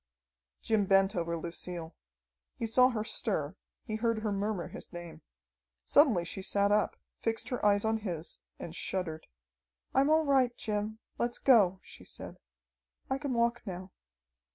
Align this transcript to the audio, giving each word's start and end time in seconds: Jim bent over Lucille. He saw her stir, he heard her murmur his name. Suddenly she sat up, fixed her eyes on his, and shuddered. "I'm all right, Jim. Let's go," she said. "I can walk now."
Jim 0.63 0.87
bent 0.87 1.15
over 1.15 1.37
Lucille. 1.37 1.95
He 2.57 2.65
saw 2.65 2.89
her 2.89 3.03
stir, 3.03 3.55
he 3.83 3.97
heard 3.97 4.23
her 4.23 4.31
murmur 4.31 4.69
his 4.69 4.91
name. 4.91 5.21
Suddenly 5.83 6.25
she 6.25 6.41
sat 6.41 6.71
up, 6.71 6.95
fixed 7.19 7.49
her 7.49 7.63
eyes 7.63 7.85
on 7.85 7.97
his, 7.97 8.39
and 8.57 8.75
shuddered. 8.75 9.27
"I'm 9.93 10.09
all 10.09 10.25
right, 10.25 10.57
Jim. 10.57 10.97
Let's 11.19 11.37
go," 11.37 11.81
she 11.83 12.03
said. 12.03 12.39
"I 13.11 13.19
can 13.19 13.33
walk 13.35 13.61
now." 13.67 13.91